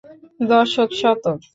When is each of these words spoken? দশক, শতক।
দশক, 0.49 0.89
শতক। 0.99 1.39